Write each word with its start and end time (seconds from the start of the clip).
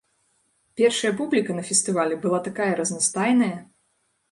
Першая 0.79 1.11
публіка 1.19 1.51
на 1.59 1.63
фестывалі 1.69 2.19
была 2.25 2.39
такая 2.49 2.73
разнастайная! 2.83 3.55